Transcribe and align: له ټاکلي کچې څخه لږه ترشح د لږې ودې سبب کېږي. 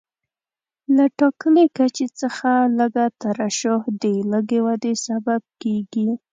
له 0.95 1.05
ټاکلي 1.19 1.65
کچې 1.77 2.07
څخه 2.21 2.49
لږه 2.77 3.05
ترشح 3.21 3.81
د 4.01 4.03
لږې 4.31 4.59
ودې 4.65 4.93
سبب 5.07 5.41
کېږي. 5.61 6.07